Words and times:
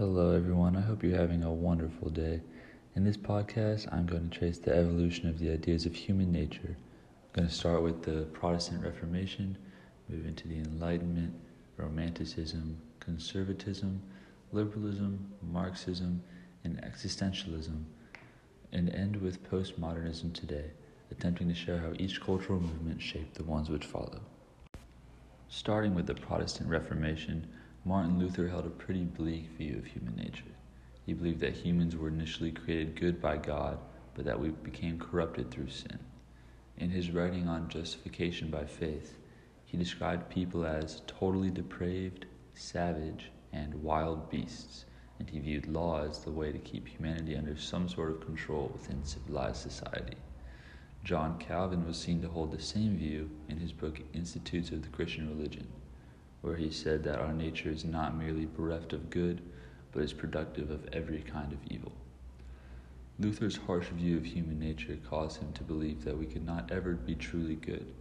Hello, 0.00 0.34
everyone. 0.34 0.76
I 0.76 0.80
hope 0.80 1.02
you're 1.02 1.18
having 1.18 1.42
a 1.42 1.52
wonderful 1.52 2.08
day. 2.08 2.40
In 2.96 3.04
this 3.04 3.18
podcast, 3.18 3.86
I'm 3.92 4.06
going 4.06 4.30
to 4.30 4.38
trace 4.38 4.56
the 4.56 4.74
evolution 4.74 5.28
of 5.28 5.38
the 5.38 5.52
ideas 5.52 5.84
of 5.84 5.94
human 5.94 6.32
nature. 6.32 6.74
I'm 6.78 7.32
going 7.34 7.48
to 7.48 7.54
start 7.54 7.82
with 7.82 8.02
the 8.02 8.22
Protestant 8.32 8.82
Reformation, 8.82 9.58
move 10.08 10.24
into 10.24 10.48
the 10.48 10.56
Enlightenment, 10.56 11.34
Romanticism, 11.76 12.78
Conservatism, 12.98 14.00
Liberalism, 14.52 15.32
Marxism, 15.42 16.22
and 16.64 16.80
Existentialism, 16.80 17.84
and 18.72 18.88
end 18.94 19.16
with 19.16 19.50
postmodernism 19.50 20.32
today, 20.32 20.70
attempting 21.10 21.48
to 21.48 21.54
show 21.54 21.76
how 21.76 21.92
each 21.98 22.22
cultural 22.22 22.58
movement 22.58 23.02
shaped 23.02 23.34
the 23.34 23.44
ones 23.44 23.68
which 23.68 23.84
follow. 23.84 24.22
Starting 25.50 25.94
with 25.94 26.06
the 26.06 26.14
Protestant 26.14 26.70
Reformation, 26.70 27.46
Martin 27.82 28.18
Luther 28.18 28.48
held 28.48 28.66
a 28.66 28.70
pretty 28.70 29.04
bleak 29.04 29.48
view 29.56 29.78
of 29.78 29.86
human 29.86 30.14
nature. 30.14 30.44
He 31.06 31.14
believed 31.14 31.40
that 31.40 31.54
humans 31.54 31.96
were 31.96 32.08
initially 32.08 32.52
created 32.52 33.00
good 33.00 33.22
by 33.22 33.38
God, 33.38 33.78
but 34.14 34.26
that 34.26 34.38
we 34.38 34.50
became 34.50 34.98
corrupted 34.98 35.50
through 35.50 35.70
sin. 35.70 35.98
In 36.76 36.90
his 36.90 37.10
writing 37.10 37.48
on 37.48 37.70
justification 37.70 38.50
by 38.50 38.66
faith, 38.66 39.16
he 39.64 39.78
described 39.78 40.28
people 40.28 40.66
as 40.66 41.00
totally 41.06 41.50
depraved, 41.50 42.26
savage, 42.52 43.30
and 43.50 43.82
wild 43.82 44.28
beasts, 44.28 44.84
and 45.18 45.30
he 45.30 45.38
viewed 45.38 45.66
law 45.66 46.06
as 46.06 46.18
the 46.18 46.30
way 46.30 46.52
to 46.52 46.58
keep 46.58 46.86
humanity 46.86 47.34
under 47.34 47.56
some 47.56 47.88
sort 47.88 48.10
of 48.10 48.20
control 48.20 48.70
within 48.74 49.02
civilized 49.04 49.62
society. 49.62 50.18
John 51.02 51.38
Calvin 51.38 51.86
was 51.86 51.96
seen 51.96 52.20
to 52.20 52.28
hold 52.28 52.52
the 52.52 52.60
same 52.60 52.98
view 52.98 53.30
in 53.48 53.56
his 53.56 53.72
book 53.72 54.00
Institutes 54.12 54.70
of 54.70 54.82
the 54.82 54.88
Christian 54.88 55.30
Religion 55.30 55.66
where 56.40 56.56
he 56.56 56.70
said 56.70 57.02
that 57.04 57.18
our 57.18 57.32
nature 57.32 57.70
is 57.70 57.84
not 57.84 58.16
merely 58.16 58.46
bereft 58.46 58.92
of 58.92 59.10
good, 59.10 59.42
but 59.92 60.02
is 60.02 60.12
productive 60.12 60.70
of 60.70 60.88
every 60.92 61.20
kind 61.20 61.52
of 61.52 61.58
evil. 61.68 61.92
Luther's 63.18 63.56
harsh 63.56 63.88
view 63.88 64.16
of 64.16 64.24
human 64.24 64.58
nature 64.58 64.96
caused 65.08 65.40
him 65.40 65.52
to 65.52 65.62
believe 65.62 66.04
that 66.04 66.16
we 66.16 66.24
could 66.24 66.44
not 66.44 66.70
ever 66.72 66.94
be 66.94 67.14
truly 67.14 67.56
good, 67.56 67.92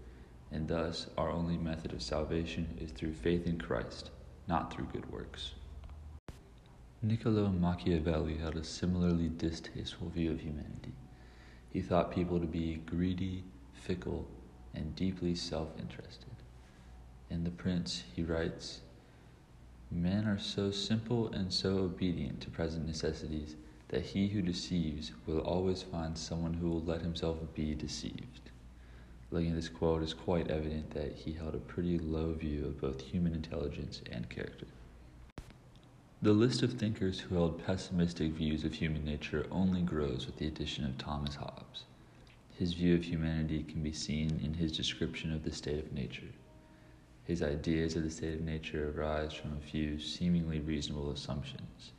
and 0.52 0.67
thus 0.67 1.08
our 1.17 1.30
only 1.30 1.58
method 1.58 1.91
of 1.91 2.02
salvation 2.02 2.77
is 2.80 2.91
through 2.91 3.14
faith 3.14 3.45
in 3.45 3.59
Christ, 3.59 4.11
not 4.47 4.73
through 4.73 4.88
good 4.94 5.11
works. 5.11 5.53
Niccolo 7.02 7.49
Machiavelli 7.49 8.38
held 8.38 8.55
a 8.55 8.64
similarly 8.64 9.30
distasteful 9.30 10.09
view 10.09 10.31
of 10.31 10.39
humanity. 10.42 10.94
He 11.71 11.81
thought 11.81 12.11
people 12.11 12.39
to 12.39 12.47
be 12.47 12.81
greedy, 12.86 13.44
fickle, 13.73 14.27
and 14.73 14.95
deeply 14.95 15.36
self 15.36 15.69
interested. 15.80 16.28
In 17.30 17.44
The 17.44 17.52
Prince, 17.52 18.03
he 18.16 18.23
writes 18.23 18.81
Men 19.91 20.25
are 20.25 20.39
so 20.39 20.72
simple 20.72 21.27
and 21.31 21.53
so 21.53 21.77
obedient 21.77 22.41
to 22.41 22.49
present 22.49 22.88
necessities 22.88 23.55
that 23.89 24.02
he 24.02 24.30
who 24.30 24.41
deceives 24.41 25.11
will 25.25 25.39
always 25.39 25.83
find 25.83 26.17
someone 26.17 26.55
who 26.55 26.69
will 26.69 26.81
let 26.81 27.02
himself 27.02 27.38
be 27.53 27.75
deceived. 27.75 28.49
Looking 29.31 29.49
at 29.49 29.55
this 29.55 29.69
quote, 29.69 30.02
it's 30.02 30.13
quite 30.13 30.49
evident 30.49 30.91
that 30.91 31.13
he 31.13 31.33
held 31.33 31.53
a 31.53 31.59
pretty 31.59 31.99
low 31.99 32.33
view 32.33 32.66
of 32.66 32.81
both 32.81 33.02
human 33.02 33.33
intelligence 33.33 34.02
and 34.11 34.27
character. 34.30 34.67
The 36.21 36.33
list 36.33 36.64
of 36.64 36.73
thinkers 36.73 37.19
who 37.19 37.36
held 37.36 37.64
pessimistic 37.64 38.31
views 38.31 38.64
of 38.64 38.73
human 38.73 39.05
nature 39.05 39.45
only 39.52 39.81
grows 39.81 40.25
with 40.25 40.38
the 40.38 40.47
addition 40.47 40.86
of 40.86 40.97
Thomas 40.97 41.36
Hobbes. 41.36 41.86
His 42.58 42.73
view 42.73 42.95
of 42.95 43.03
humanity 43.03 43.64
can 43.64 43.83
be 43.83 43.93
seen 43.93 44.39
in 44.43 44.55
his 44.55 44.75
description 44.75 45.31
of 45.31 45.43
the 45.43 45.53
state 45.53 45.80
of 45.80 45.93
nature. 45.93 46.27
His 47.30 47.44
ideas 47.44 47.95
of 47.95 48.02
the 48.02 48.09
state 48.09 48.33
of 48.33 48.41
nature 48.41 48.89
arise 48.89 49.33
from 49.33 49.55
a 49.55 49.61
few 49.61 49.99
seemingly 49.99 50.61
reasonable 50.61 51.11
assumptions. 51.11 51.91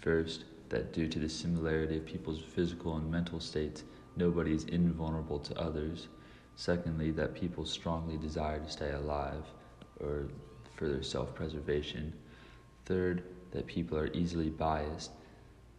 First, 0.00 0.46
that 0.68 0.92
due 0.92 1.06
to 1.10 1.20
the 1.20 1.28
similarity 1.28 1.98
of 1.98 2.04
people's 2.04 2.40
physical 2.40 2.96
and 2.96 3.08
mental 3.08 3.38
states, 3.38 3.84
nobody 4.16 4.52
is 4.52 4.64
invulnerable 4.64 5.38
to 5.38 5.56
others. 5.60 6.08
Secondly, 6.56 7.12
that 7.12 7.36
people 7.36 7.64
strongly 7.64 8.16
desire 8.16 8.58
to 8.58 8.68
stay 8.68 8.90
alive 8.90 9.44
or 10.00 10.26
for 10.74 10.88
their 10.88 11.04
self 11.04 11.36
preservation. 11.36 12.12
Third, 12.84 13.22
that 13.52 13.68
people 13.68 13.96
are 13.96 14.10
easily 14.12 14.50
biased. 14.50 15.12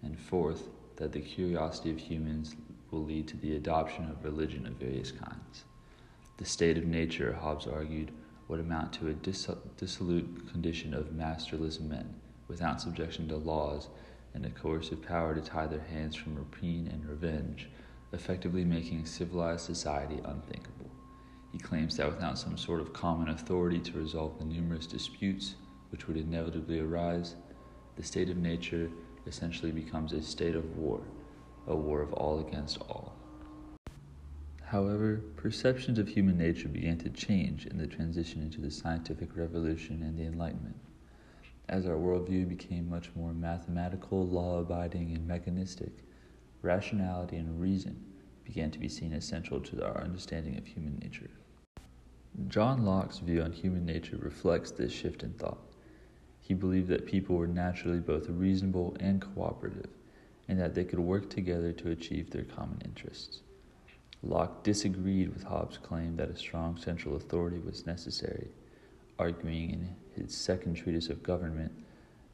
And 0.04 0.18
fourth, 0.18 0.70
that 0.96 1.12
the 1.12 1.20
curiosity 1.20 1.92
of 1.92 1.98
humans 1.98 2.56
will 2.92 3.04
lead 3.04 3.28
to 3.28 3.36
the 3.36 3.58
adoption 3.58 4.10
of 4.10 4.24
religion 4.24 4.66
of 4.66 4.76
various 4.76 5.12
kinds. 5.12 5.66
The 6.38 6.46
state 6.46 6.78
of 6.78 6.86
nature, 6.86 7.34
Hobbes 7.34 7.68
argued, 7.68 8.14
would 8.48 8.60
amount 8.60 8.94
to 8.94 9.08
a 9.08 9.14
dissolute 9.14 10.52
condition 10.52 10.94
of 10.94 11.14
masterless 11.14 11.80
men, 11.80 12.14
without 12.48 12.82
subjection 12.82 13.28
to 13.28 13.36
laws 13.38 13.90
and 14.34 14.46
a 14.46 14.50
coercive 14.50 15.02
power 15.02 15.34
to 15.34 15.42
tie 15.42 15.66
their 15.66 15.80
hands 15.80 16.16
from 16.16 16.36
rapine 16.36 16.88
and 16.88 17.08
revenge, 17.08 17.70
effectively 18.14 18.64
making 18.64 19.06
civilized 19.06 19.66
society 19.66 20.20
unthinkable. 20.26 20.92
He 21.52 21.58
claims 21.58 21.98
that 21.98 22.10
without 22.10 22.38
some 22.38 22.58
sort 22.58 22.82
of 22.82 22.94
common 22.94 23.30
authority 23.30 23.80
to 23.80 23.98
resolve 23.98 24.38
the 24.38 24.46
numerous 24.46 24.86
disputes 24.86 25.56
which 25.90 26.08
would 26.08 26.18
inevitably 26.18 26.80
arise, 26.80 27.36
the 27.96 28.04
state 28.04 28.30
of 28.30 28.38
nature 28.38 28.90
essentially 29.26 29.72
becomes 29.72 30.12
a 30.12 30.22
state 30.22 30.56
of 30.56 30.78
war, 30.78 31.02
a 31.68 31.76
war 31.76 32.02
of 32.02 32.14
all 32.14 32.46
against 32.46 32.80
all. 32.82 33.15
However, 34.70 35.22
perceptions 35.36 36.00
of 36.00 36.08
human 36.08 36.40
nature 36.40 36.68
began 36.68 36.98
to 36.98 37.10
change 37.12 37.68
in 37.68 37.78
the 37.78 37.86
transition 37.86 38.42
into 38.42 38.62
the 38.62 38.72
scientific 38.72 39.38
revolution 39.38 40.02
and 40.02 40.18
the 40.18 40.24
Enlightenment. 40.24 40.78
As 41.70 41.86
our 41.86 41.96
worldview 41.96 42.50
became 42.50 42.90
much 42.90 43.12
more 43.16 43.32
mathematical, 43.32 44.28
law 44.28 44.60
abiding, 44.60 45.16
and 45.16 45.28
mechanistic, 45.28 45.92
rationality 46.64 47.38
and 47.38 47.62
reason 47.62 48.04
began 48.44 48.72
to 48.72 48.80
be 48.80 48.90
seen 48.90 49.14
as 49.14 49.24
central 49.24 49.60
to 49.62 49.86
our 49.86 50.02
understanding 50.02 50.58
of 50.58 50.66
human 50.66 50.98
nature. 50.98 51.30
John 52.48 52.84
Locke's 52.84 53.20
view 53.20 53.44
on 53.44 53.52
human 53.52 53.86
nature 53.86 54.18
reflects 54.18 54.72
this 54.72 54.92
shift 54.92 55.22
in 55.22 55.34
thought. 55.34 55.62
He 56.42 56.56
believed 56.56 56.88
that 56.90 57.06
people 57.06 57.36
were 57.36 57.48
naturally 57.48 58.00
both 58.00 58.30
reasonable 58.30 58.98
and 59.00 59.22
cooperative, 59.22 59.90
and 60.48 60.60
that 60.60 60.74
they 60.74 60.84
could 60.86 61.00
work 61.00 61.30
together 61.30 61.72
to 61.72 61.92
achieve 61.92 62.32
their 62.32 62.44
common 62.44 62.82
interests. 62.84 63.42
Locke 64.28 64.64
disagreed 64.64 65.30
with 65.30 65.44
Hobbes' 65.44 65.78
claim 65.78 66.16
that 66.16 66.32
a 66.32 66.36
strong 66.36 66.78
central 66.78 67.16
authority 67.16 67.60
was 67.60 67.86
necessary, 67.86 68.48
arguing 69.20 69.70
in 69.70 69.96
his 70.16 70.36
second 70.36 70.74
treatise 70.74 71.10
of 71.10 71.22
government 71.22 71.72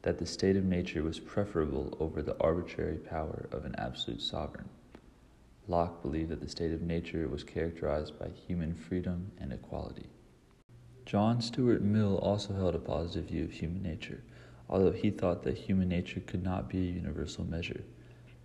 that 0.00 0.18
the 0.18 0.24
state 0.26 0.56
of 0.56 0.64
nature 0.64 1.02
was 1.02 1.20
preferable 1.20 1.96
over 2.00 2.22
the 2.22 2.36
arbitrary 2.40 2.96
power 2.96 3.46
of 3.52 3.66
an 3.66 3.74
absolute 3.76 4.22
sovereign. 4.22 4.68
Locke 5.68 6.02
believed 6.02 6.30
that 6.30 6.40
the 6.40 6.48
state 6.48 6.72
of 6.72 6.80
nature 6.80 7.28
was 7.28 7.44
characterized 7.44 8.18
by 8.18 8.28
human 8.28 8.74
freedom 8.74 9.30
and 9.38 9.52
equality. 9.52 10.06
John 11.04 11.42
Stuart 11.42 11.82
Mill 11.82 12.16
also 12.18 12.54
held 12.54 12.74
a 12.74 12.78
positive 12.78 13.26
view 13.26 13.44
of 13.44 13.52
human 13.52 13.82
nature, 13.82 14.22
although 14.68 14.92
he 14.92 15.10
thought 15.10 15.42
that 15.42 15.58
human 15.58 15.88
nature 15.90 16.20
could 16.20 16.42
not 16.42 16.70
be 16.70 16.78
a 16.78 16.92
universal 16.92 17.44
measure. 17.44 17.82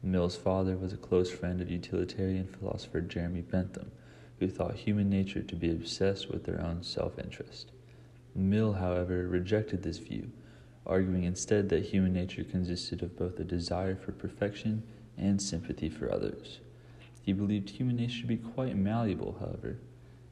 Mill's 0.04 0.38
father 0.38 0.78
was 0.78 0.94
a 0.94 0.98
close 0.98 1.30
friend 1.30 1.60
of 1.60 1.72
utilitarian 1.72 2.48
philosopher 2.48 3.02
Jeremy 3.02 3.42
Bentham, 3.42 3.92
who 4.40 4.48
thought 4.48 4.76
human 4.76 5.10
nature 5.10 5.42
to 5.42 5.56
be 5.56 5.70
obsessed 5.72 6.30
with 6.30 6.46
their 6.46 6.62
own 6.62 6.84
self 6.84 7.18
interest. 7.18 7.72
Mill, 8.36 8.74
however, 8.74 9.28
rejected 9.28 9.82
this 9.82 9.98
view, 9.98 10.32
arguing 10.86 11.24
instead 11.24 11.70
that 11.70 11.88
human 11.88 12.14
nature 12.14 12.44
consisted 12.44 13.02
of 13.02 13.18
both 13.18 13.40
a 13.40 13.44
desire 13.44 13.96
for 13.96 14.12
perfection 14.12 14.84
and 15.18 15.42
sympathy 15.42 15.90
for 15.90 16.12
others. 16.12 16.60
He 17.24 17.34
believed 17.34 17.72
human 17.72 17.96
nature 17.98 18.22
to 18.22 18.28
be 18.28 18.38
quite 18.38 18.78
malleable, 18.78 19.36
however, 19.40 19.80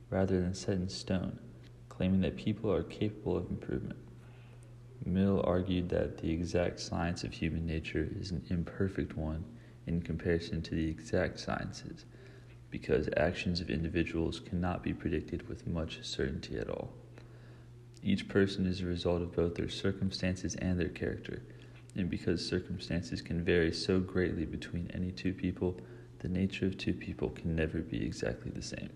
rather 0.09 0.39
than 0.39 0.53
set 0.53 0.75
in 0.75 0.89
stone, 0.89 1.39
claiming 1.89 2.21
that 2.21 2.37
people 2.37 2.71
are 2.71 2.83
capable 2.83 3.35
of 3.35 3.49
improvement. 3.49 3.99
Mill 5.03 5.43
argued 5.43 5.89
that 5.89 6.19
the 6.19 6.31
exact 6.31 6.79
science 6.79 7.23
of 7.23 7.33
human 7.33 7.65
nature 7.65 8.07
is 8.19 8.31
an 8.31 8.43
imperfect 8.49 9.17
one 9.17 9.43
in 9.87 10.01
comparison 10.01 10.61
to 10.61 10.75
the 10.75 10.89
exact 10.89 11.39
sciences, 11.39 12.05
because 12.69 13.09
actions 13.17 13.61
of 13.61 13.69
individuals 13.69 14.39
cannot 14.39 14.83
be 14.83 14.93
predicted 14.93 15.47
with 15.47 15.67
much 15.67 16.03
certainty 16.03 16.57
at 16.57 16.69
all. 16.69 16.91
Each 18.03 18.27
person 18.27 18.65
is 18.65 18.81
a 18.81 18.85
result 18.85 19.21
of 19.21 19.35
both 19.35 19.55
their 19.55 19.69
circumstances 19.69 20.55
and 20.55 20.79
their 20.79 20.89
character, 20.89 21.41
and 21.95 22.09
because 22.09 22.45
circumstances 22.45 23.21
can 23.21 23.43
vary 23.43 23.71
so 23.71 23.99
greatly 23.99 24.45
between 24.45 24.91
any 24.93 25.11
two 25.11 25.33
people, 25.33 25.79
the 26.19 26.27
nature 26.27 26.65
of 26.65 26.77
two 26.77 26.93
people 26.93 27.29
can 27.29 27.55
never 27.55 27.79
be 27.79 28.03
exactly 28.03 28.51
the 28.51 28.61
same. 28.61 28.89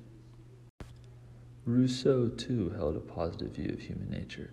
Rousseau, 1.66 2.30
too, 2.30 2.72
held 2.72 2.96
a 2.96 3.00
positive 3.00 3.52
view 3.52 3.72
of 3.74 3.80
human 3.80 4.10
nature, 4.10 4.52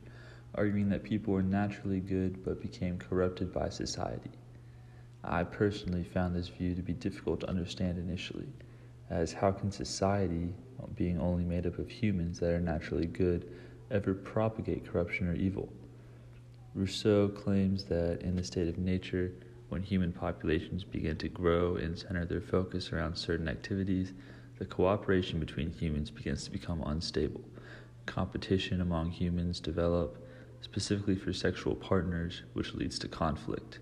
arguing 0.54 0.88
that 0.90 1.02
people 1.02 1.32
were 1.32 1.42
naturally 1.42 2.00
good 2.00 2.44
but 2.44 2.60
became 2.60 2.98
corrupted 2.98 3.52
by 3.52 3.68
society. 3.68 4.30
I 5.28 5.44
personally 5.44 6.04
found 6.04 6.34
this 6.34 6.48
view 6.48 6.74
to 6.74 6.82
be 6.82 6.92
difficult 6.92 7.40
to 7.40 7.48
understand 7.48 7.98
initially, 7.98 8.48
as 9.10 9.32
how 9.32 9.52
can 9.52 9.70
society, 9.70 10.54
being 10.94 11.20
only 11.20 11.44
made 11.44 11.66
up 11.66 11.78
of 11.78 11.90
humans 11.90 12.38
that 12.38 12.50
are 12.50 12.60
naturally 12.60 13.06
good, 13.06 13.50
ever 13.90 14.14
propagate 14.14 14.86
corruption 14.86 15.28
or 15.28 15.34
evil? 15.34 15.68
Rousseau 16.74 17.28
claims 17.28 17.84
that 17.84 18.20
in 18.22 18.36
the 18.36 18.44
state 18.44 18.68
of 18.68 18.78
nature, 18.78 19.32
when 19.68 19.82
human 19.82 20.12
populations 20.12 20.84
begin 20.84 21.16
to 21.16 21.28
grow 21.28 21.76
and 21.76 21.98
center 21.98 22.24
their 22.24 22.40
focus 22.40 22.92
around 22.92 23.16
certain 23.16 23.48
activities, 23.48 24.12
the 24.58 24.64
cooperation 24.64 25.40
between 25.40 25.72
humans 25.72 26.10
begins 26.10 26.44
to 26.44 26.50
become 26.50 26.82
unstable. 26.86 27.42
Competition 28.06 28.80
among 28.80 29.10
humans 29.10 29.58
develop, 29.58 30.24
specifically 30.60 31.16
for 31.16 31.32
sexual 31.32 31.74
partners, 31.74 32.42
which 32.52 32.74
leads 32.74 32.98
to 33.00 33.08
conflict. 33.08 33.80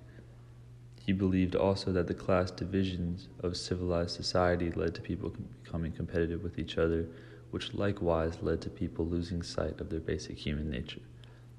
He 1.04 1.12
believed 1.12 1.54
also 1.54 1.92
that 1.92 2.06
the 2.06 2.14
class 2.14 2.50
divisions 2.50 3.28
of 3.40 3.58
civilized 3.58 4.16
society 4.16 4.70
led 4.70 4.94
to 4.94 5.02
people 5.02 5.34
becoming 5.62 5.92
competitive 5.92 6.42
with 6.42 6.58
each 6.58 6.78
other, 6.78 7.06
which 7.50 7.74
likewise 7.74 8.38
led 8.40 8.62
to 8.62 8.70
people 8.70 9.06
losing 9.06 9.42
sight 9.42 9.80
of 9.80 9.90
their 9.90 10.00
basic 10.00 10.38
human 10.38 10.70
nature. 10.70 11.02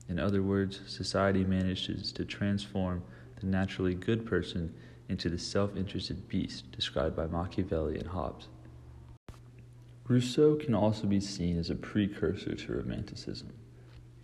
In 0.10 0.18
other 0.18 0.42
words, 0.42 0.82
society 0.88 1.44
manages 1.44 2.12
to 2.14 2.26
transform 2.26 3.04
the 3.40 3.46
naturally 3.46 3.94
good 3.94 4.26
person 4.26 4.74
into 5.10 5.30
the 5.30 5.38
self 5.38 5.76
interested 5.76 6.28
beast 6.28 6.72
described 6.72 7.16
by 7.16 7.28
Machiavelli 7.28 8.00
and 8.00 8.08
Hobbes. 8.08 8.48
Rousseau 10.08 10.56
can 10.56 10.74
also 10.74 11.06
be 11.06 11.20
seen 11.20 11.60
as 11.60 11.70
a 11.70 11.76
precursor 11.76 12.56
to 12.56 12.74
Romanticism. 12.74 13.54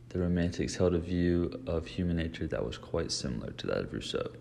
The 0.09 0.19
Romantics 0.19 0.75
held 0.75 0.95
a 0.95 1.00
view 1.00 1.62
of 1.67 1.85
human 1.85 2.17
nature 2.17 2.47
that 2.47 2.65
was 2.65 2.79
quite 2.79 3.12
similar 3.12 3.51
to 3.51 3.67
that 3.67 3.77
of 3.81 3.94
Rousseau. 3.94 4.31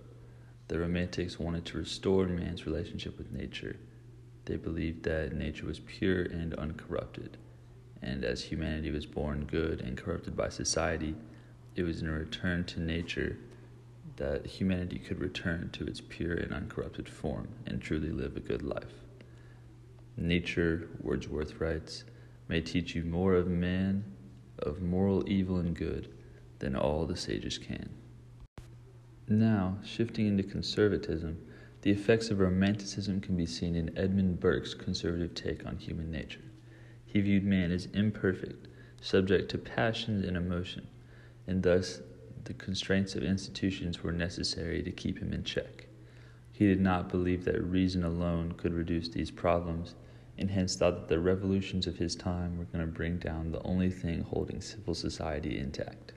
The 0.70 0.78
Romantics 0.78 1.36
wanted 1.36 1.64
to 1.66 1.78
restore 1.78 2.28
man's 2.28 2.64
relationship 2.64 3.18
with 3.18 3.32
nature. 3.32 3.74
They 4.44 4.54
believed 4.54 5.02
that 5.02 5.34
nature 5.34 5.66
was 5.66 5.80
pure 5.80 6.22
and 6.22 6.54
uncorrupted, 6.54 7.38
and 8.00 8.24
as 8.24 8.44
humanity 8.44 8.92
was 8.92 9.04
born 9.04 9.46
good 9.46 9.80
and 9.80 9.96
corrupted 9.96 10.36
by 10.36 10.48
society, 10.48 11.16
it 11.74 11.82
was 11.82 12.02
in 12.02 12.08
a 12.08 12.12
return 12.12 12.62
to 12.66 12.80
nature 12.80 13.36
that 14.14 14.46
humanity 14.46 15.00
could 15.00 15.18
return 15.18 15.70
to 15.72 15.84
its 15.86 16.00
pure 16.00 16.34
and 16.34 16.54
uncorrupted 16.54 17.08
form 17.08 17.48
and 17.66 17.82
truly 17.82 18.12
live 18.12 18.36
a 18.36 18.40
good 18.40 18.62
life. 18.62 18.94
Nature, 20.16 20.88
Wordsworth 21.00 21.60
writes, 21.60 22.04
may 22.46 22.60
teach 22.60 22.94
you 22.94 23.02
more 23.02 23.34
of 23.34 23.48
man, 23.48 24.04
of 24.60 24.80
moral 24.80 25.28
evil 25.28 25.56
and 25.56 25.74
good, 25.74 26.14
than 26.60 26.76
all 26.76 27.06
the 27.06 27.16
sages 27.16 27.58
can. 27.58 27.90
Now, 29.32 29.78
shifting 29.84 30.26
into 30.26 30.42
conservatism, 30.42 31.38
the 31.82 31.92
effects 31.92 32.30
of 32.30 32.40
Romanticism 32.40 33.20
can 33.20 33.36
be 33.36 33.46
seen 33.46 33.76
in 33.76 33.96
Edmund 33.96 34.40
Burke's 34.40 34.74
conservative 34.74 35.36
take 35.36 35.64
on 35.64 35.76
human 35.76 36.10
nature. 36.10 36.40
He 37.06 37.20
viewed 37.20 37.44
man 37.44 37.70
as 37.70 37.86
imperfect, 37.94 38.66
subject 39.00 39.48
to 39.52 39.58
passions 39.58 40.26
and 40.26 40.36
emotion, 40.36 40.88
and 41.46 41.62
thus 41.62 42.02
the 42.42 42.54
constraints 42.54 43.14
of 43.14 43.22
institutions 43.22 44.02
were 44.02 44.10
necessary 44.10 44.82
to 44.82 44.90
keep 44.90 45.20
him 45.20 45.32
in 45.32 45.44
check. 45.44 45.86
He 46.50 46.66
did 46.66 46.80
not 46.80 47.08
believe 47.08 47.44
that 47.44 47.62
reason 47.62 48.02
alone 48.02 48.54
could 48.56 48.74
reduce 48.74 49.10
these 49.10 49.30
problems, 49.30 49.94
and 50.38 50.50
hence 50.50 50.74
thought 50.74 50.96
that 50.96 51.08
the 51.08 51.20
revolutions 51.20 51.86
of 51.86 51.98
his 51.98 52.16
time 52.16 52.58
were 52.58 52.64
going 52.64 52.84
to 52.84 52.90
bring 52.90 53.18
down 53.18 53.52
the 53.52 53.62
only 53.62 53.90
thing 53.90 54.22
holding 54.22 54.60
civil 54.60 54.96
society 54.96 55.56
intact. 55.56 56.14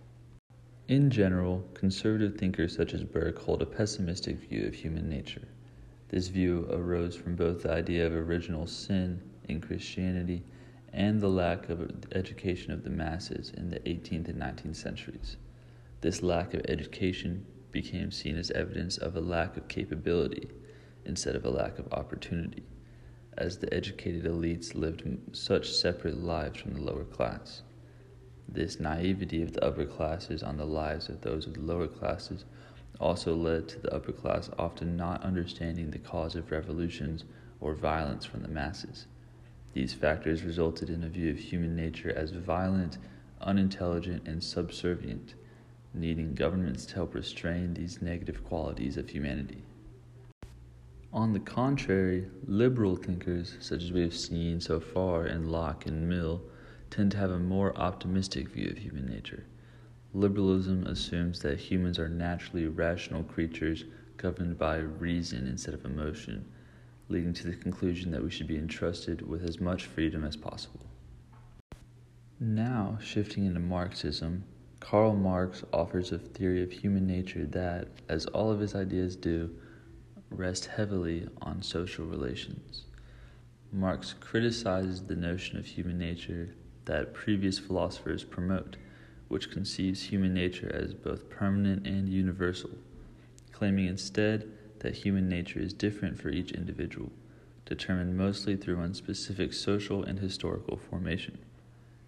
In 0.89 1.09
general, 1.09 1.63
conservative 1.73 2.35
thinkers 2.35 2.75
such 2.75 2.93
as 2.93 3.05
Burke 3.05 3.39
hold 3.39 3.61
a 3.61 3.65
pessimistic 3.65 4.37
view 4.37 4.67
of 4.67 4.73
human 4.73 5.07
nature. 5.07 5.47
This 6.09 6.27
view 6.27 6.67
arose 6.69 7.15
from 7.15 7.37
both 7.37 7.63
the 7.63 7.71
idea 7.71 8.05
of 8.05 8.13
original 8.13 8.67
sin 8.67 9.21
in 9.47 9.61
Christianity 9.61 10.43
and 10.91 11.21
the 11.21 11.29
lack 11.29 11.69
of 11.69 11.89
education 12.11 12.73
of 12.73 12.83
the 12.83 12.89
masses 12.89 13.51
in 13.55 13.69
the 13.69 13.79
18th 13.79 14.27
and 14.27 14.41
19th 14.41 14.75
centuries. 14.75 15.37
This 16.01 16.21
lack 16.21 16.53
of 16.53 16.65
education 16.67 17.45
became 17.71 18.11
seen 18.11 18.37
as 18.37 18.51
evidence 18.51 18.97
of 18.97 19.15
a 19.15 19.21
lack 19.21 19.55
of 19.55 19.69
capability 19.69 20.49
instead 21.05 21.37
of 21.37 21.45
a 21.45 21.49
lack 21.49 21.79
of 21.79 21.93
opportunity, 21.93 22.63
as 23.37 23.57
the 23.57 23.73
educated 23.73 24.25
elites 24.25 24.75
lived 24.75 25.03
such 25.31 25.71
separate 25.71 26.17
lives 26.17 26.59
from 26.59 26.73
the 26.73 26.81
lower 26.81 27.05
class. 27.05 27.63
This 28.47 28.79
naivety 28.79 29.41
of 29.41 29.53
the 29.53 29.63
upper 29.63 29.85
classes 29.85 30.43
on 30.43 30.57
the 30.57 30.65
lives 30.65 31.09
of 31.09 31.21
those 31.21 31.47
of 31.47 31.53
the 31.53 31.61
lower 31.61 31.87
classes 31.87 32.45
also 32.99 33.35
led 33.35 33.67
to 33.69 33.79
the 33.79 33.93
upper 33.93 34.11
class 34.11 34.49
often 34.57 34.95
not 34.95 35.23
understanding 35.23 35.91
the 35.91 35.99
cause 35.99 36.35
of 36.35 36.51
revolutions 36.51 37.23
or 37.59 37.73
violence 37.73 38.25
from 38.25 38.41
the 38.41 38.47
masses. 38.47 39.07
These 39.73 39.93
factors 39.93 40.43
resulted 40.43 40.89
in 40.89 41.03
a 41.03 41.09
view 41.09 41.31
of 41.31 41.39
human 41.39 41.75
nature 41.75 42.13
as 42.15 42.31
violent, 42.31 42.97
unintelligent, 43.41 44.27
and 44.27 44.43
subservient, 44.43 45.33
needing 45.93 46.35
governments 46.35 46.85
to 46.87 46.95
help 46.95 47.15
restrain 47.15 47.73
these 47.73 48.01
negative 48.01 48.43
qualities 48.43 48.97
of 48.97 49.09
humanity. 49.09 49.63
On 51.11 51.33
the 51.33 51.39
contrary, 51.39 52.27
liberal 52.47 52.95
thinkers, 52.95 53.55
such 53.59 53.83
as 53.83 53.91
we 53.91 54.01
have 54.01 54.15
seen 54.15 54.59
so 54.59 54.79
far 54.79 55.27
in 55.27 55.49
Locke 55.49 55.85
and 55.85 56.09
Mill, 56.09 56.41
tend 56.93 57.09
to 57.09 57.17
have 57.17 57.31
a 57.31 57.39
more 57.39 57.75
optimistic 57.75 58.49
view 58.49 58.69
of 58.69 58.77
human 58.77 59.07
nature. 59.07 59.47
Liberalism 60.13 60.85
assumes 60.85 61.39
that 61.39 61.59
humans 61.59 61.97
are 61.97 62.07
naturally 62.07 62.67
rational 62.67 63.23
creatures 63.23 63.85
governed 64.17 64.59
by 64.59 64.77
reason 64.77 65.47
instead 65.47 65.73
of 65.73 65.85
emotion, 65.85 66.45
leading 67.09 67.33
to 67.33 67.47
the 67.47 67.55
conclusion 67.55 68.11
that 68.11 68.21
we 68.21 68.29
should 68.29 68.45
be 68.45 68.59
entrusted 68.59 69.27
with 69.27 69.43
as 69.43 69.59
much 69.59 69.87
freedom 69.87 70.23
as 70.23 70.37
possible. 70.37 70.85
Now, 72.39 72.99
shifting 73.01 73.45
into 73.45 73.59
Marxism, 73.59 74.43
Karl 74.79 75.15
Marx 75.15 75.63
offers 75.73 76.11
a 76.11 76.19
theory 76.19 76.61
of 76.61 76.71
human 76.71 77.07
nature 77.07 77.45
that, 77.45 77.87
as 78.07 78.27
all 78.27 78.51
of 78.51 78.59
his 78.59 78.75
ideas 78.75 79.15
do, 79.15 79.49
rest 80.29 80.67
heavily 80.67 81.27
on 81.41 81.63
social 81.63 82.05
relations. 82.05 82.83
Marx 83.71 84.13
criticizes 84.19 85.03
the 85.07 85.15
notion 85.15 85.57
of 85.57 85.65
human 85.65 85.97
nature 85.97 86.53
that 86.85 87.13
previous 87.13 87.59
philosophers 87.59 88.23
promote, 88.23 88.77
which 89.27 89.51
conceives 89.51 90.03
human 90.03 90.33
nature 90.33 90.71
as 90.73 90.93
both 90.93 91.29
permanent 91.29 91.87
and 91.87 92.09
universal, 92.09 92.71
claiming 93.51 93.87
instead 93.87 94.49
that 94.79 94.95
human 94.95 95.29
nature 95.29 95.59
is 95.59 95.73
different 95.73 96.19
for 96.19 96.29
each 96.29 96.51
individual, 96.51 97.11
determined 97.65 98.17
mostly 98.17 98.55
through 98.55 98.77
one 98.77 98.93
specific 98.93 99.53
social 99.53 100.03
and 100.03 100.19
historical 100.19 100.77
formation. 100.77 101.37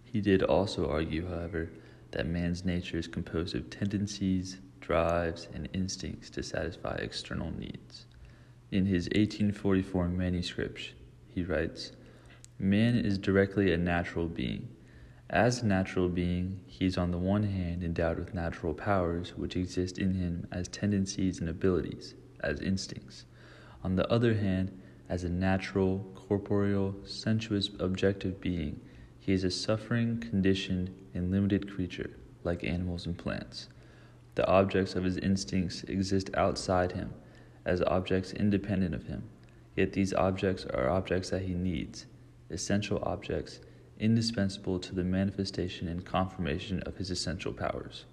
He 0.04 0.22
did 0.22 0.44
also 0.44 0.90
argue, 0.90 1.28
however, 1.28 1.70
that 2.12 2.28
man's 2.28 2.64
nature 2.64 2.98
is 2.98 3.08
composed 3.08 3.56
of 3.56 3.70
tendencies, 3.70 4.58
drives, 4.82 5.48
and 5.54 5.68
instincts 5.74 6.30
to 6.30 6.44
satisfy 6.44 6.96
external 6.96 7.52
needs. 7.52 8.06
In 8.72 8.86
his 8.86 9.06
1844 9.08 10.10
manuscript, 10.10 10.94
he 11.28 11.44
writes, 11.44 11.92
Man 12.58 12.96
is 12.96 13.18
directly 13.18 13.74
a 13.74 13.78
natural 13.78 14.30
being. 14.30 14.70
As 15.30 15.62
a 15.62 15.66
natural 15.66 16.08
being, 16.08 16.62
he 16.68 16.86
is 16.86 16.98
on 16.98 17.12
the 17.12 17.18
one 17.18 17.44
hand 17.44 17.84
endowed 17.84 18.18
with 18.18 18.34
natural 18.34 18.74
powers 18.74 19.36
which 19.36 19.58
exist 19.58 19.98
in 19.98 20.14
him 20.14 20.48
as 20.54 20.70
tendencies 20.70 21.42
and 21.42 21.50
abilities, 21.50 22.16
as 22.40 22.62
instincts. 22.62 23.26
On 23.84 23.98
the 23.98 24.10
other 24.10 24.36
hand, 24.36 24.72
as 25.10 25.26
a 25.26 25.30
natural, 25.30 26.10
corporeal, 26.16 26.96
sensuous, 27.04 27.72
objective 27.78 28.40
being, 28.40 28.80
he 29.20 29.34
is 29.34 29.44
a 29.44 29.52
suffering, 29.52 30.22
conditioned, 30.22 30.96
and 31.14 31.32
limited 31.32 31.70
creature, 31.70 32.12
like 32.46 32.64
animals 32.64 33.06
and 33.06 33.18
plants. 33.18 33.68
The 34.36 34.48
objects 34.48 34.96
of 34.96 35.04
his 35.04 35.18
instincts 35.18 35.84
exist 35.84 36.30
outside 36.36 36.94
him, 36.94 37.14
as 37.66 37.82
objects 37.82 38.32
independent 38.32 38.96
of 38.96 39.08
him, 39.08 39.24
yet 39.76 39.92
these 39.92 40.14
objects 40.14 40.64
are 40.66 40.88
objects 40.88 41.32
that 41.32 41.42
he 41.42 41.54
needs 41.54 42.06
essential 42.50 43.00
objects 43.04 43.60
indispensable 44.00 44.80
to 44.80 44.94
the 44.94 45.04
manifestation 45.04 45.88
and 45.88 46.06
confirmation 46.06 46.82
of 46.82 46.98
his 46.98 47.10
essential 47.10 47.54
powers. 47.54 48.06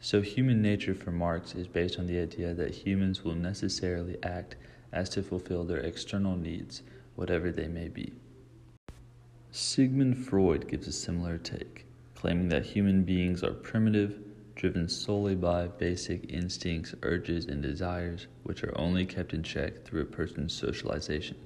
So, 0.00 0.22
human 0.22 0.62
nature 0.62 0.94
for 0.94 1.10
Marx 1.10 1.54
is 1.54 1.66
based 1.66 1.98
on 1.98 2.06
the 2.06 2.18
idea 2.18 2.54
that 2.54 2.74
humans 2.74 3.22
will 3.22 3.34
necessarily 3.34 4.16
act 4.22 4.56
as 4.92 5.08
to 5.10 5.22
fulfill 5.22 5.64
their 5.64 5.80
external 5.80 6.36
needs, 6.36 6.82
whatever 7.16 7.50
they 7.50 7.68
may 7.68 7.88
be. 7.88 8.12
Sigmund 9.52 10.16
Freud 10.16 10.68
gives 10.68 10.86
a 10.88 10.92
similar 10.92 11.36
take, 11.36 11.84
claiming 12.14 12.48
that 12.48 12.64
human 12.64 13.02
beings 13.02 13.42
are 13.42 13.52
primitive, 13.52 14.18
driven 14.54 14.88
solely 14.88 15.34
by 15.34 15.66
basic 15.66 16.30
instincts, 16.30 16.94
urges, 17.02 17.46
and 17.46 17.62
desires, 17.62 18.26
which 18.44 18.62
are 18.62 18.78
only 18.78 19.04
kept 19.04 19.34
in 19.34 19.42
check 19.42 19.84
through 19.84 20.02
a 20.02 20.06
person's 20.06 20.52
socialization. 20.52 21.36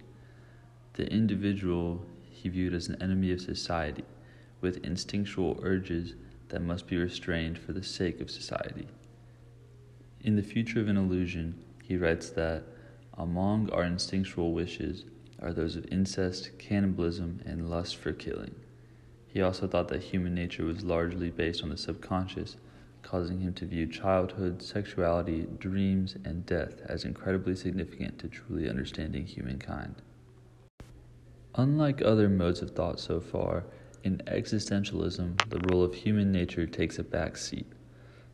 The 0.94 1.12
individual 1.12 2.06
he 2.30 2.48
viewed 2.48 2.72
as 2.72 2.88
an 2.88 3.02
enemy 3.02 3.32
of 3.32 3.40
society, 3.40 4.04
with 4.60 4.84
instinctual 4.84 5.58
urges 5.60 6.14
that 6.50 6.62
must 6.62 6.86
be 6.86 6.96
restrained 6.96 7.58
for 7.58 7.72
the 7.72 7.82
sake 7.82 8.20
of 8.20 8.30
society. 8.30 8.86
In 10.20 10.36
The 10.36 10.42
Future 10.42 10.80
of 10.80 10.88
an 10.88 10.96
Illusion, 10.96 11.56
he 11.82 11.96
writes 11.96 12.30
that 12.30 12.62
among 13.18 13.70
our 13.70 13.82
instinctual 13.82 14.52
wishes 14.52 15.04
are 15.42 15.52
those 15.52 15.74
of 15.74 15.84
incest, 15.90 16.56
cannibalism, 16.58 17.40
and 17.44 17.68
lust 17.68 17.96
for 17.96 18.12
killing. 18.12 18.54
He 19.26 19.42
also 19.42 19.66
thought 19.66 19.88
that 19.88 20.00
human 20.00 20.32
nature 20.32 20.64
was 20.64 20.84
largely 20.84 21.28
based 21.28 21.64
on 21.64 21.70
the 21.70 21.76
subconscious, 21.76 22.56
causing 23.02 23.40
him 23.40 23.52
to 23.54 23.66
view 23.66 23.88
childhood, 23.88 24.62
sexuality, 24.62 25.48
dreams, 25.58 26.14
and 26.24 26.46
death 26.46 26.80
as 26.86 27.04
incredibly 27.04 27.56
significant 27.56 28.20
to 28.20 28.28
truly 28.28 28.68
understanding 28.68 29.26
humankind. 29.26 29.96
Unlike 31.56 32.02
other 32.02 32.28
modes 32.28 32.62
of 32.62 32.70
thought 32.70 32.99
so 32.99 33.20
far, 33.20 33.64
in 34.02 34.18
existentialism, 34.26 35.49
the 35.50 35.61
role 35.70 35.84
of 35.84 35.94
human 35.94 36.32
nature 36.32 36.66
takes 36.66 36.99
a 36.99 37.04
back 37.04 37.37
seat. 37.37 37.66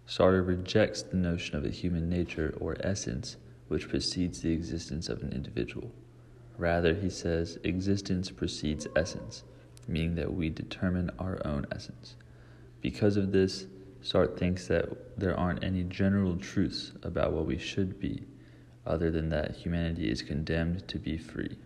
Sartre 0.07 0.47
rejects 0.47 1.03
the 1.03 1.19
notion 1.19 1.55
of 1.57 1.67
a 1.67 1.71
human 1.71 2.09
nature 2.09 2.57
or 2.59 2.77
essence 2.81 3.37
which 3.69 3.91
precedes 3.91 4.41
the 4.41 4.53
existence 4.53 5.11
of 5.11 5.23
an 5.23 5.33
individual. 5.33 5.93
Rather, 6.57 6.95
he 6.95 7.11
says, 7.11 7.59
existence 7.63 8.31
precedes 8.31 8.87
essence, 8.97 9.45
meaning 9.87 10.15
that 10.15 10.33
we 10.33 10.49
determine 10.49 11.11
our 11.19 11.41
own 11.45 11.67
essence. 11.71 12.17
Because 12.81 13.19
of 13.19 13.33
this, 13.33 13.67
Sartre 14.03 14.39
thinks 14.39 14.67
that 14.69 15.19
there 15.19 15.39
aren't 15.39 15.63
any 15.63 15.83
general 15.85 16.37
truths 16.37 16.93
about 17.03 17.35
what 17.35 17.45
we 17.45 17.59
should 17.59 18.01
be, 18.01 18.27
other 18.87 19.11
than 19.11 19.29
that 19.29 19.57
humanity 19.57 20.11
is 20.11 20.23
condemned 20.23 20.89
to 20.89 20.99
be 20.99 21.19
free. 21.19 21.59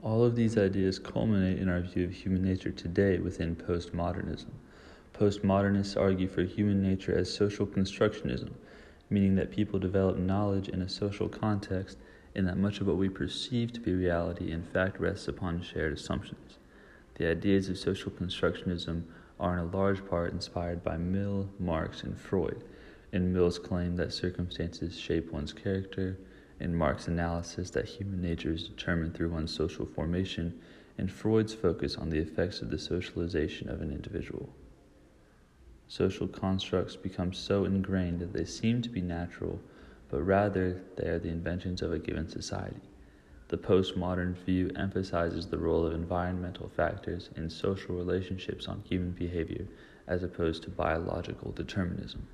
All 0.00 0.24
of 0.24 0.36
these 0.36 0.56
ideas 0.56 1.00
culminate 1.00 1.58
in 1.58 1.68
our 1.68 1.80
view 1.80 2.04
of 2.04 2.12
human 2.12 2.44
nature 2.44 2.70
today 2.70 3.18
within 3.18 3.56
postmodernism. 3.56 4.52
Postmodernists 5.12 6.00
argue 6.00 6.28
for 6.28 6.42
human 6.44 6.80
nature 6.80 7.18
as 7.18 7.34
social 7.34 7.66
constructionism, 7.66 8.52
meaning 9.10 9.34
that 9.34 9.50
people 9.50 9.80
develop 9.80 10.16
knowledge 10.16 10.68
in 10.68 10.82
a 10.82 10.88
social 10.88 11.28
context 11.28 11.98
and 12.36 12.46
that 12.46 12.56
much 12.56 12.80
of 12.80 12.86
what 12.86 12.96
we 12.96 13.08
perceive 13.08 13.72
to 13.72 13.80
be 13.80 13.92
reality 13.92 14.52
in 14.52 14.62
fact 14.62 15.00
rests 15.00 15.26
upon 15.26 15.62
shared 15.62 15.92
assumptions. 15.92 16.58
The 17.16 17.28
ideas 17.28 17.68
of 17.68 17.76
social 17.76 18.12
constructionism 18.12 19.02
are 19.40 19.54
in 19.54 19.58
a 19.58 19.76
large 19.76 20.06
part 20.06 20.32
inspired 20.32 20.84
by 20.84 20.96
Mill, 20.96 21.48
Marx, 21.58 22.04
and 22.04 22.16
Freud, 22.16 22.62
in 23.10 23.32
Mill's 23.32 23.58
claim 23.58 23.96
that 23.96 24.12
circumstances 24.12 24.96
shape 24.96 25.32
one's 25.32 25.52
character, 25.52 26.18
in 26.60 26.74
Marx's 26.74 27.08
analysis 27.08 27.70
that 27.70 27.86
human 27.86 28.20
nature 28.20 28.52
is 28.52 28.68
determined 28.68 29.14
through 29.14 29.30
one's 29.30 29.54
social 29.54 29.86
formation, 29.86 30.60
and 30.96 31.10
Freud's 31.10 31.54
focus 31.54 31.96
on 31.96 32.10
the 32.10 32.18
effects 32.18 32.60
of 32.60 32.70
the 32.70 32.78
socialization 32.78 33.68
of 33.68 33.80
an 33.80 33.92
individual. 33.92 34.48
Social 35.86 36.26
constructs 36.26 36.96
become 36.96 37.32
so 37.32 37.64
ingrained 37.64 38.20
that 38.20 38.32
they 38.32 38.44
seem 38.44 38.82
to 38.82 38.88
be 38.88 39.00
natural, 39.00 39.60
but 40.10 40.22
rather 40.22 40.82
they 40.96 41.08
are 41.08 41.18
the 41.18 41.28
inventions 41.28 41.80
of 41.80 41.92
a 41.92 41.98
given 41.98 42.28
society. 42.28 42.80
The 43.48 43.56
postmodern 43.56 44.34
view 44.34 44.70
emphasizes 44.76 45.46
the 45.46 45.56
role 45.56 45.86
of 45.86 45.94
environmental 45.94 46.68
factors 46.68 47.30
in 47.36 47.48
social 47.48 47.94
relationships 47.94 48.68
on 48.68 48.82
human 48.86 49.12
behavior 49.12 49.66
as 50.06 50.22
opposed 50.22 50.64
to 50.64 50.70
biological 50.70 51.52
determinism. 51.52 52.26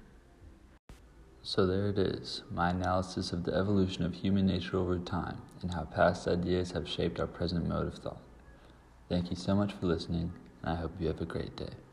So 1.47 1.67
there 1.67 1.89
it 1.89 1.99
is, 1.99 2.43
my 2.51 2.71
analysis 2.71 3.31
of 3.35 3.45
the 3.45 3.53
evolution 3.53 4.03
of 4.03 4.15
human 4.15 4.47
nature 4.47 4.79
over 4.79 4.99
time 4.99 5.43
and 5.61 5.75
how 5.75 5.85
past 5.85 6.27
ideas 6.27 6.71
have 6.71 6.89
shaped 6.89 7.21
our 7.21 7.27
present 7.27 7.69
mode 7.69 7.87
of 7.87 7.99
thought. 7.99 8.23
Thank 9.11 9.29
you 9.29 9.37
so 9.37 9.55
much 9.55 9.75
for 9.75 9.85
listening, 9.85 10.33
and 10.63 10.73
I 10.73 10.81
hope 10.81 10.93
you 10.99 11.09
have 11.09 11.21
a 11.21 11.27
great 11.27 11.55
day. 11.55 11.84